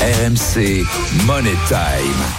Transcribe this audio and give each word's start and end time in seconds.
RMC 0.00 0.86
Money 1.26 1.52
Time. 1.68 1.78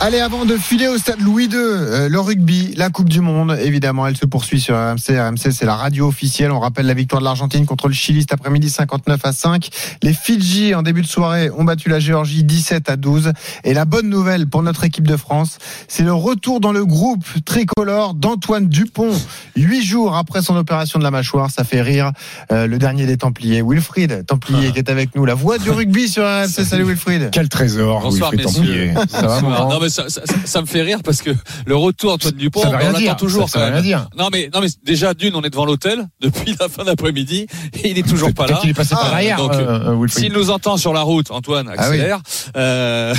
Allez, 0.00 0.20
avant 0.20 0.46
de 0.46 0.56
filer 0.56 0.88
au 0.88 0.96
stade 0.96 1.20
Louis 1.20 1.48
II, 1.48 1.56
euh, 1.56 2.08
le 2.08 2.18
rugby, 2.18 2.72
la 2.78 2.88
Coupe 2.88 3.10
du 3.10 3.20
Monde, 3.20 3.58
évidemment, 3.60 4.06
elle 4.06 4.16
se 4.16 4.24
poursuit 4.24 4.58
sur 4.58 4.74
RMC. 4.74 5.20
RMC, 5.20 5.52
c'est 5.52 5.66
la 5.66 5.76
radio 5.76 6.08
officielle. 6.08 6.50
On 6.50 6.60
rappelle 6.60 6.86
la 6.86 6.94
victoire 6.94 7.20
de 7.20 7.26
l'Argentine 7.26 7.66
contre 7.66 7.88
le 7.88 7.92
Chili 7.92 8.22
cet 8.22 8.32
après-midi, 8.32 8.70
59 8.70 9.20
à 9.22 9.32
5. 9.32 9.68
Les 10.02 10.14
Fidji, 10.14 10.74
en 10.74 10.80
début 10.80 11.02
de 11.02 11.06
soirée, 11.06 11.50
ont 11.50 11.64
battu 11.64 11.90
la 11.90 12.00
Géorgie 12.00 12.42
17 12.42 12.88
à 12.88 12.96
12. 12.96 13.32
Et 13.64 13.74
la 13.74 13.84
bonne 13.84 14.08
nouvelle 14.08 14.46
pour 14.46 14.62
notre 14.62 14.84
équipe 14.84 15.06
de 15.06 15.18
France, 15.18 15.58
c'est 15.88 16.04
le 16.04 16.14
retour 16.14 16.58
dans 16.58 16.72
le 16.72 16.86
groupe 16.86 17.24
tricolore 17.44 18.14
d'Antoine 18.14 18.66
Dupont. 18.66 19.12
Huit 19.56 19.84
jours 19.84 20.16
après 20.16 20.40
son 20.40 20.56
opération 20.56 20.98
de 20.98 21.04
la 21.04 21.10
mâchoire, 21.10 21.50
ça 21.50 21.64
fait 21.64 21.82
rire 21.82 22.12
euh, 22.50 22.66
le 22.66 22.78
dernier 22.78 23.04
des 23.04 23.18
Templiers, 23.18 23.60
Wilfried 23.62 24.24
Templier, 24.24 24.72
qui 24.72 24.78
est 24.78 24.88
avec 24.88 25.14
nous. 25.14 25.26
La 25.26 25.34
voix 25.34 25.58
du 25.58 25.70
rugby 25.70 26.08
sur 26.08 26.24
RMC. 26.24 26.64
Salut 26.64 26.84
Wilfried. 26.84 27.30
Quel 27.42 27.48
trésor, 27.48 28.02
Bonsoir, 28.02 28.32
messieurs. 28.36 28.92
Ça 29.08 29.22
va, 29.26 29.40
non 29.40 29.80
mais 29.80 29.88
ça, 29.88 30.08
ça- 30.08 30.22
ça 30.44 30.60
me 30.60 30.66
fait 30.66 30.82
rire 30.82 31.00
parce 31.04 31.22
que 31.22 31.30
le 31.66 31.74
retour 31.74 32.12
Antoine 32.12 32.34
Dupont, 32.36 32.62
on 32.64 32.70
l'attend 32.70 32.98
dire. 32.98 33.16
toujours 33.16 33.48
Ça 33.50 33.58
quand 33.58 33.64
même. 33.64 33.74
rien 33.74 33.82
dire. 33.82 34.08
Non 34.16 34.28
mais 34.32 34.48
non 34.54 34.60
mais 34.60 34.68
déjà 34.84 35.12
d'une, 35.12 35.34
on 35.34 35.42
est 35.42 35.50
devant 35.50 35.64
l'hôtel 35.64 36.06
depuis 36.20 36.54
la 36.60 36.68
fin 36.68 36.84
d'après-midi 36.84 37.48
et 37.82 37.90
il 37.90 37.98
est 37.98 38.06
toujours 38.08 38.32
pas 38.32 38.46
là. 38.46 38.58
qu'il 38.60 38.70
est 38.70 38.74
passé 38.74 38.90
par 38.94 39.06
Ah, 39.06 39.10
derrière, 39.10 39.38
donc, 39.38 39.54
euh, 39.54 39.90
euh. 40.04 40.06
S'il 40.06 40.32
nous 40.32 40.50
entend 40.50 40.76
sur 40.76 40.92
la 40.92 41.00
route, 41.02 41.32
Antoine, 41.32 41.66
Ah 41.68 41.72
oui. 41.90 41.96
accélère. 41.96 42.20
Euh, 42.56 43.12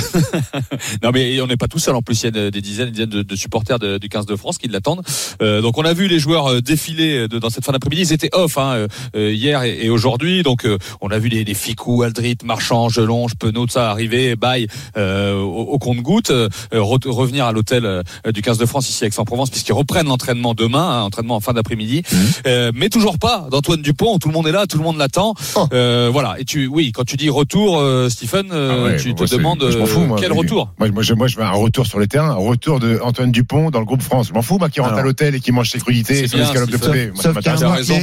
non 1.02 1.10
mais 1.12 1.38
on 1.42 1.46
n'est 1.46 1.58
pas 1.58 1.68
tout 1.68 1.78
seul. 1.78 1.94
En 1.94 2.00
plus, 2.00 2.22
il 2.22 2.24
y 2.24 2.28
a 2.28 2.50
des 2.50 2.62
dizaines, 2.62 2.86
des 2.86 2.92
dizaines 2.92 3.10
de, 3.10 3.22
de 3.22 3.36
supporters 3.36 3.78
de- 3.78 3.98
du 3.98 4.08
15 4.08 4.24
de 4.24 4.36
France 4.36 4.56
qui 4.56 4.68
l'attendent. 4.68 5.02
Euh, 5.42 5.60
donc 5.60 5.76
on 5.76 5.82
a 5.84 5.92
vu 5.92 6.08
les 6.08 6.18
joueurs 6.18 6.46
euh, 6.50 6.60
défiler 6.62 7.28
de- 7.28 7.38
dans 7.38 7.50
cette 7.50 7.66
fin 7.66 7.72
d'après-midi. 7.72 8.00
Ils 8.02 8.12
étaient 8.14 8.30
off 8.32 8.56
hein, 8.56 8.72
euh, 8.74 8.88
euh, 9.16 9.32
hier 9.34 9.62
et, 9.64 9.84
et 9.84 9.90
aujourd'hui. 9.90 10.42
Donc 10.42 10.64
euh, 10.64 10.78
on 11.02 11.08
a 11.10 11.18
vu 11.18 11.28
les, 11.28 11.44
les 11.44 11.54
Ficou, 11.54 12.02
Aldrit, 12.04 12.38
Marchand, 12.42 12.88
Gelonge, 12.88 13.34
Penaud, 13.38 13.66
tout 13.66 13.72
ça 13.72 13.90
arriver, 13.90 14.13
bail 14.36 14.66
euh, 14.96 15.34
au, 15.40 15.62
au 15.62 15.78
compte-goutte, 15.78 16.30
euh, 16.30 16.48
re- 16.72 17.08
revenir 17.08 17.46
à 17.46 17.52
l'hôtel 17.52 17.84
euh, 17.84 18.02
du 18.32 18.42
15 18.42 18.58
de 18.58 18.66
France 18.66 18.88
ici 18.88 19.04
à 19.04 19.06
Aix-en-Provence 19.08 19.50
puisqu'ils 19.50 19.72
reprennent 19.72 20.06
l'entraînement 20.06 20.54
demain, 20.54 21.00
hein, 21.00 21.02
entraînement 21.02 21.36
en 21.36 21.40
fin 21.40 21.52
d'après-midi. 21.52 22.02
Euh, 22.46 22.72
mais 22.74 22.88
toujours 22.88 23.18
pas 23.18 23.48
d'Antoine 23.50 23.82
Dupont. 23.82 24.18
Tout 24.18 24.28
le 24.28 24.34
monde 24.34 24.46
est 24.48 24.52
là, 24.52 24.66
tout 24.66 24.78
le 24.78 24.84
monde 24.84 24.96
l'attend. 24.98 25.34
Oh. 25.56 25.66
Euh, 25.72 26.08
voilà. 26.12 26.36
Et 26.38 26.44
tu, 26.44 26.66
oui, 26.66 26.92
quand 26.92 27.04
tu 27.04 27.16
dis 27.16 27.28
retour, 27.30 27.78
euh, 27.78 28.08
Stephen, 28.08 28.46
euh, 28.52 28.76
Ah 28.78 28.84
ouais, 28.84 28.96
tu 28.96 29.14
te 29.14 29.24
demandes 29.30 29.64
je 29.70 29.78
m'en 29.78 29.86
fous, 29.86 30.00
moi, 30.00 30.18
quel 30.20 30.30
mais- 30.32 30.38
retour. 30.38 30.72
Moi, 30.78 30.88
moi, 30.90 31.02
je, 31.02 31.14
moi, 31.14 31.26
je 31.26 31.36
veux 31.36 31.42
un 31.42 31.50
retour 31.50 31.86
sur 31.86 31.98
les 32.00 32.06
terrains, 32.06 32.30
un 32.30 32.34
retour 32.34 32.80
de 32.80 32.98
Antoine 33.02 33.30
Dupont 33.32 33.70
dans 33.70 33.78
le 33.80 33.84
groupe 33.86 34.02
France. 34.02 34.28
Je 34.28 34.34
m'en 34.34 34.42
fous, 34.42 34.58
moi, 34.58 34.68
qui 34.68 34.80
rentre 34.80 34.92
Alors. 34.92 35.00
à 35.00 35.06
l'hôtel 35.06 35.34
et 35.34 35.40
qui 35.40 35.52
mange 35.52 35.70
ses 35.70 35.78
crudités 35.78 36.26
sur 36.28 36.38
l'escalope 36.38 36.70
de 36.70 36.76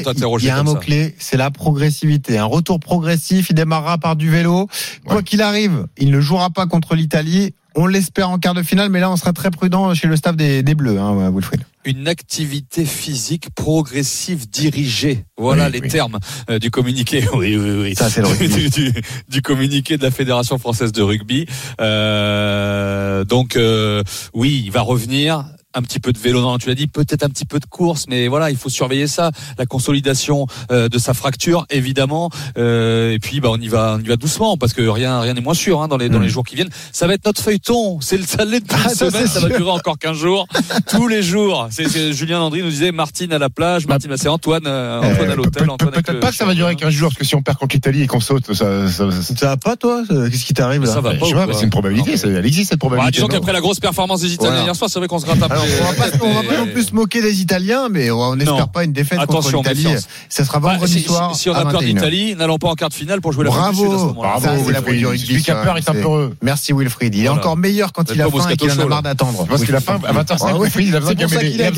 t'interroger 0.03 0.45
il 0.45 0.47
y 0.47 0.51
a 0.51 0.57
un 0.57 0.63
mot 0.63 0.73
ça. 0.73 0.79
clé, 0.79 1.15
c'est 1.19 1.37
la 1.37 1.51
progressivité. 1.51 2.37
Un 2.37 2.45
retour 2.45 2.79
progressif, 2.79 3.47
il 3.49 3.53
démarrera 3.55 3.97
par 3.97 4.15
du 4.15 4.29
vélo. 4.29 4.67
Quoi 5.05 5.17
Ouais. 5.17 5.23
qu'il 5.23 5.41
arrive, 5.41 5.87
il 6.01 6.11
ne 6.11 6.19
jouera 6.19 6.49
pas 6.49 6.65
contre 6.67 6.95
l'Italie. 6.95 7.53
On 7.73 7.87
l'espère 7.87 8.29
en 8.29 8.37
quart 8.37 8.53
de 8.53 8.63
finale, 8.63 8.89
mais 8.89 8.99
là, 8.99 9.09
on 9.09 9.15
sera 9.15 9.31
très 9.31 9.49
prudent 9.49 9.93
chez 9.93 10.07
le 10.07 10.17
staff 10.17 10.35
des, 10.35 10.61
des 10.61 10.75
Bleus, 10.75 10.99
hein, 10.99 11.31
Wilfried. 11.31 11.61
Une 11.85 12.07
activité 12.09 12.83
physique 12.85 13.49
progressive 13.55 14.49
dirigée. 14.49 15.23
Voilà 15.37 15.67
Oui, 15.67 15.71
les 15.73 15.79
oui. 15.79 15.87
termes 15.87 16.19
euh, 16.49 16.59
du 16.59 16.69
communiqué. 16.69 17.23
Oui, 17.33 17.55
oui, 17.55 17.71
oui. 17.81 17.95
Ça, 17.95 18.09
c'est 18.09 18.19
le 18.21 18.27
rugby. 18.27 18.49
du, 18.49 18.69
du- 18.91 19.01
du 19.29 19.41
communiqué 19.41 19.97
de 19.97 20.03
la 20.03 20.11
Fédération 20.11 20.57
française 20.57 20.91
de 20.91 21.01
rugby. 21.01 21.45
Euh, 21.79 23.23
donc 23.23 23.55
euh, 23.55 24.03
oui, 24.33 24.61
il 24.65 24.71
va 24.71 24.81
revenir. 24.81 25.45
Un 25.73 25.81
petit 25.83 25.99
peu 26.01 26.11
de 26.11 26.17
vélo, 26.19 26.41
non, 26.41 26.57
tu 26.57 26.67
l'as 26.67 26.75
dit, 26.75 26.87
peut-être 26.87 27.23
un 27.23 27.29
petit 27.29 27.45
peu 27.45 27.57
de 27.59 27.65
course, 27.65 28.05
mais 28.09 28.27
voilà, 28.27 28.51
il 28.51 28.57
faut 28.57 28.67
surveiller 28.67 29.07
ça, 29.07 29.31
la 29.57 29.65
consolidation 29.65 30.45
euh, 30.69 30.89
de 30.89 30.97
sa 30.97 31.13
fracture, 31.13 31.65
évidemment. 31.69 32.29
Euh, 32.57 33.13
et 33.13 33.19
puis, 33.19 33.39
bah, 33.39 33.47
on 33.51 33.57
y 33.57 33.69
va, 33.69 33.95
on 33.97 34.03
y 34.03 34.07
va 34.07 34.17
doucement, 34.17 34.57
parce 34.57 34.73
que 34.73 34.81
rien, 34.81 35.21
rien 35.21 35.33
n'est 35.33 35.39
moins 35.41 35.53
sûr 35.53 35.81
hein, 35.81 35.87
dans 35.87 35.95
les 35.97 36.09
dans 36.09 36.19
Mm. 36.19 36.23
les 36.23 36.29
jours 36.29 36.43
qui 36.43 36.55
viennent. 36.55 36.69
Ça 36.91 37.07
va 37.07 37.13
être 37.13 37.25
notre 37.25 37.41
feuilleton. 37.41 37.99
C'est 38.01 38.17
le 38.17 38.25
ça 38.25 38.43
l'est 38.43 38.65
Ah, 38.85 38.89
semaine, 38.89 39.27
ça 39.27 39.39
va 39.39 39.47
durer 39.47 39.71
encore 39.71 39.97
15 39.97 40.17
jours, 40.17 40.45
tous 40.89 41.07
les 41.07 41.21
jours. 41.23 41.67
C'est 41.71 41.87
c'est- 41.87 42.11
Julien 42.11 42.39
Landry 42.39 42.63
nous 42.63 42.69
disait 42.69 42.91
Martine 42.91 43.31
à 43.31 43.39
la 43.39 43.49
plage, 43.49 43.87
Martine, 43.87 44.09
bah, 44.09 44.17
c'est 44.17 44.27
Antoine, 44.27 44.63
euh, 44.67 44.99
Antoine 44.99 45.29
Euh, 45.29 45.31
à 45.31 45.35
l'hôtel, 45.35 45.69
Antoine 45.69 45.91
Peut-être 45.91 46.19
pas 46.19 46.31
que 46.31 46.35
ça 46.35 46.45
va 46.45 46.53
durer 46.53 46.75
15 46.75 46.89
jours, 46.93 47.09
parce 47.11 47.17
que 47.19 47.25
si 47.25 47.35
on 47.35 47.41
perd 47.41 47.57
contre 47.57 47.75
l'Italie 47.75 48.01
et 48.01 48.07
qu'on 48.07 48.19
saute, 48.19 48.53
ça, 48.53 48.89
ça, 48.89 49.09
ça, 49.09 49.35
Ça 49.37 49.45
va 49.47 49.57
pas, 49.57 49.77
toi? 49.77 50.03
Qu'est-ce 50.09 50.43
qui 50.45 50.53
t'arrive 50.53 50.83
là? 50.83 50.91
Ça 50.91 50.99
va 51.01 51.13
je 51.13 51.33
pas 51.33 51.47
c'est 51.53 51.63
une 51.63 51.69
probabilité, 51.69 52.11
Non, 52.11 52.17
ça- 52.17 52.27
elle 52.27 52.45
existe 52.45 52.69
cette 52.71 52.79
Bah, 52.79 52.87
probabilité. 52.87 53.11
disons 53.15 53.27
qu'après 53.27 53.53
la 53.53 53.61
grosse 53.61 53.79
performance 53.79 54.21
des 54.21 54.33
Italiens 54.33 54.51
Voilà. 54.51 54.65
hier 54.65 54.75
soir, 54.75 54.89
c'est 54.89 54.99
vrai 54.99 55.07
qu'on 55.07 55.19
se 55.19 55.25
gratte 55.25 55.41
un 55.41 55.47
peu. 55.47 55.60
Alors, 55.61 55.75
on 55.81 55.91
va 55.91 55.93
pas, 56.09 56.25
on 56.25 56.33
va 56.33 56.43
pas 56.43 56.57
non 56.57 56.67
plus 56.67 56.83
se 56.85 56.95
moquer 56.95 57.21
des 57.21 57.41
Italiens, 57.41 57.87
mais 57.89 58.09
on 58.11 58.35
n'espère 58.35 58.69
pas 58.69 58.83
une 58.83 58.93
défaite 58.93 59.19
Attention, 59.19 59.59
contre 59.59 59.71
l'Italie. 59.73 59.95
Ça 60.29 60.43
sera 60.45 60.59
Bah, 60.59 60.71
vendredi 60.73 60.93
si, 60.93 61.01
soir. 61.03 61.35
si- 61.35 61.41
si 61.43 61.49
on 61.49 61.53
a 61.53 61.61
peur 61.63 61.71
21 61.73 61.87
heures. 61.87 61.93
d'Italie, 61.93 62.35
n'allons 62.35 62.57
pas 62.57 62.69
en 62.69 62.75
quart 62.75 62.89
de 62.89 62.93
finale 62.93 63.21
pour 63.21 63.31
jouer 63.33 63.45
la 63.45 63.51
Coupe 63.51 63.69
du 63.71 63.75
Sud 63.77 63.85
à 63.85 63.89
ce 63.89 63.91
Bravo. 63.91 64.07
moment-là. 64.07 64.29
Bravo, 64.39 64.63
c'est 64.65 64.71
la 64.71 64.81
du 64.81 65.05
rugby, 65.05 65.25
Celui 65.27 65.43
qui 65.43 65.51
a 65.51 65.55
peur 65.55 65.77
est 65.77 65.89
un 65.89 65.93
peu 65.93 66.01
heureux. 66.01 66.35
Merci 66.41 66.73
Wilfried. 66.73 67.13
Il 67.15 67.19
est 67.21 67.27
Voilà. 67.27 67.39
encore 67.41 67.57
meilleur 67.57 67.93
quand 67.93 68.09
il 68.13 68.21
a 68.21 68.29
faim 68.29 68.49
et 68.49 68.57
qu'il 68.57 68.71
en 68.71 68.79
a 68.79 68.85
marre 68.85 69.03
d'attendre. 69.03 69.45
Parce 69.47 69.63
qu'il 69.63 69.75
a 69.75 69.79
faim, 69.81 69.99
à 70.07 70.11
25 70.13 70.37
Ah. 70.43 70.53
Wilfried, 70.59 70.87
il 70.87 70.95
a 70.95 70.99
besoin 70.99 71.13
de 71.13 71.19
gameler. 71.19 71.63
a 71.63 71.71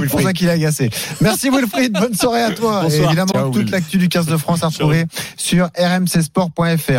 C'est 0.00 0.06
pour 0.08 0.20
ça 0.22 0.32
qu'il 0.32 0.48
est 0.48 0.52
agacé. 0.52 0.90
Merci 1.20 1.50
Wilfried, 1.50 1.92
bonne 1.92 2.14
soirée 2.14 2.42
à 2.42 2.50
toi. 2.50 2.84
Évidemment, 2.90 3.50
toute 3.50 3.70
l'actu 3.70 3.98
du 3.98 4.08
15 4.08 4.26
de 4.26 4.36
France 4.36 4.62
à 4.62 4.68
retrouver 4.68 5.04
sur 5.36 5.68
rmcsport.fr. 5.78 6.92